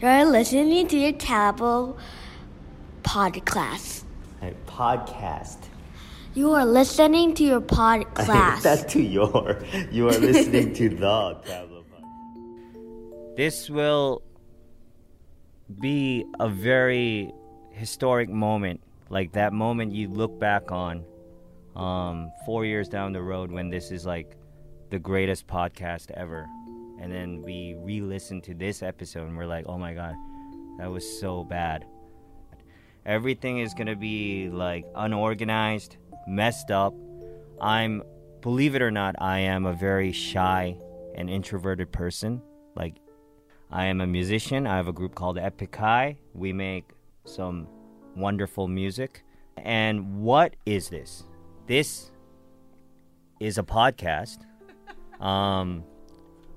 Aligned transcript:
You're 0.00 0.24
listening 0.24 0.88
to 0.88 0.96
your 0.96 1.12
Tablo 1.12 1.94
podcast. 3.02 4.04
Hey, 4.40 4.54
podcast. 4.66 5.58
You 6.32 6.52
are 6.52 6.64
listening 6.64 7.34
to 7.34 7.44
your 7.44 7.60
podcast. 7.60 8.62
That's 8.62 8.90
to 8.94 9.02
your. 9.02 9.62
You 9.90 10.08
are 10.08 10.16
listening 10.16 10.72
to 10.72 10.88
the 10.96 10.96
Tablo 10.96 11.84
Podcast. 11.84 13.36
This 13.36 13.68
will 13.68 14.22
be 15.78 16.24
a 16.40 16.48
very 16.48 17.30
historic 17.72 18.30
moment. 18.30 18.80
Like 19.10 19.32
that 19.32 19.52
moment 19.52 19.92
you 19.92 20.08
look 20.08 20.40
back 20.40 20.72
on 20.72 21.04
um, 21.76 22.32
four 22.46 22.64
years 22.64 22.88
down 22.88 23.12
the 23.12 23.20
road 23.20 23.50
when 23.50 23.68
this 23.68 23.90
is 23.90 24.06
like 24.06 24.34
the 24.88 24.98
greatest 24.98 25.46
podcast 25.46 26.10
ever. 26.12 26.48
And 27.00 27.10
then 27.10 27.42
we 27.42 27.76
re 27.78 28.00
listen 28.00 28.40
to 28.42 28.54
this 28.54 28.82
episode 28.82 29.26
and 29.26 29.36
we're 29.36 29.46
like, 29.46 29.64
oh 29.66 29.78
my 29.78 29.94
god, 29.94 30.14
that 30.78 30.90
was 30.90 31.20
so 31.20 31.44
bad. 31.44 31.84
Everything 33.06 33.58
is 33.58 33.72
gonna 33.74 33.96
be 33.96 34.50
like 34.50 34.84
unorganized, 34.94 35.96
messed 36.26 36.70
up. 36.70 36.94
I'm, 37.60 38.02
believe 38.42 38.74
it 38.74 38.82
or 38.82 38.90
not, 38.90 39.14
I 39.18 39.38
am 39.40 39.66
a 39.66 39.72
very 39.72 40.12
shy 40.12 40.76
and 41.14 41.30
introverted 41.30 41.90
person. 41.90 42.42
Like, 42.76 42.96
I 43.70 43.86
am 43.86 44.00
a 44.00 44.06
musician. 44.06 44.66
I 44.66 44.76
have 44.76 44.88
a 44.88 44.92
group 44.92 45.14
called 45.14 45.38
Epic 45.38 45.74
High. 45.74 46.18
We 46.34 46.52
make 46.52 46.90
some 47.24 47.68
wonderful 48.16 48.68
music. 48.68 49.22
And 49.56 50.22
what 50.22 50.56
is 50.66 50.88
this? 50.88 51.24
This 51.66 52.10
is 53.38 53.58
a 53.58 53.62
podcast. 53.62 54.38
Um, 55.20 55.84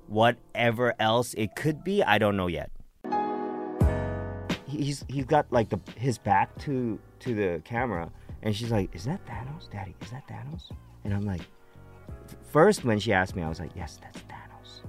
whatever 0.08 0.94
else 1.00 1.34
it 1.36 1.56
could 1.56 1.84
be, 1.84 2.04
I 2.04 2.18
don't 2.18 2.38
know 2.38 2.48
yet. 2.48 2.72
He's 4.68 5.06
he's 5.08 5.26
got 5.26 5.52
like 5.52 5.70
the 5.70 5.80
his 5.96 6.18
back 6.18 6.58
to 6.60 7.00
to 7.20 7.36
the 7.36 7.62
camera, 7.64 8.12
and 8.42 8.56
she's 8.56 8.72
like, 8.72 8.94
"Is 8.96 9.06
that 9.06 9.24
Thanos, 9.26 9.70
Daddy? 9.72 9.96
Is 10.02 10.10
that 10.12 10.28
Thanos?" 10.28 10.72
And 11.04 11.14
I'm 11.14 11.26
like, 11.26 11.42
first 12.52 12.84
when 12.84 13.00
she 13.00 13.14
asked 13.14 13.36
me, 13.36 13.44
I 13.44 13.50
was 13.50 13.60
like, 13.60 13.72
"Yes, 13.76 14.00
that's 14.02 14.20
Thanos." 14.22 14.82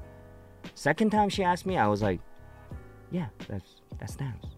Second 0.75 1.11
time 1.11 1.29
she 1.29 1.45
asked 1.45 1.67
me, 1.67 1.77
I 1.77 1.87
was 1.87 2.01
like, 2.01 2.21
"Yeah, 3.11 3.27
that's 3.47 3.83
that's 3.99 4.17
Thanos." 4.17 4.55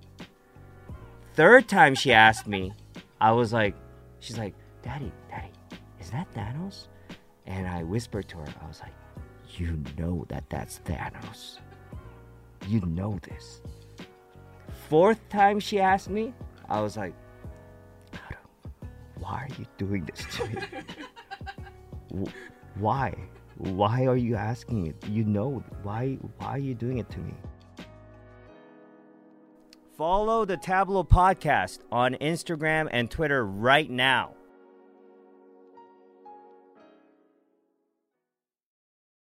Third 1.37 1.69
time 1.69 1.95
she 1.95 2.15
asked 2.15 2.47
me, 2.47 2.73
I 3.21 3.31
was 3.33 3.53
like, 3.53 3.75
she's 4.21 4.39
like, 4.39 4.55
Daddy, 4.83 5.13
Daddy, 5.29 5.51
is 6.01 6.11
that 6.11 6.33
Thanos? 6.33 6.89
And 7.45 7.67
I 7.67 7.83
whispered 7.83 8.27
to 8.31 8.39
her, 8.39 8.47
I 8.63 8.67
was 8.67 8.81
like, 8.81 8.95
You 9.51 9.83
know 9.97 10.25
that 10.29 10.45
that's 10.51 10.81
Thanos. 10.81 11.59
You 12.69 12.81
know 12.81 13.19
this. 13.23 13.61
Fourth 14.89 15.29
time 15.29 15.61
she 15.61 15.81
asked 15.81 16.11
me, 16.11 16.35
I 16.69 16.81
was 16.81 16.97
like, 16.97 17.15
Why 19.19 19.45
are 19.45 19.49
you 19.59 19.67
doing 19.79 20.05
this 20.05 20.25
to 20.37 20.47
me? 20.49 22.27
why? 22.79 23.15
Why 23.59 24.07
are 24.07 24.17
you 24.17 24.37
asking 24.37 24.89
it? 24.89 24.97
You 25.09 25.25
know, 25.25 25.65
why, 25.83 26.19
why 26.39 26.47
are 26.47 26.59
you 26.59 26.75
doing 26.75 26.99
it 26.99 27.09
to 27.11 27.19
me? 27.19 27.35
Follow 29.97 30.45
the 30.45 30.59
Tablo 30.59 31.09
Podcast 31.09 31.79
on 31.91 32.15
Instagram 32.17 32.89
and 32.91 33.11
Twitter 33.11 33.47
right 33.47 33.91
now. 33.91 34.35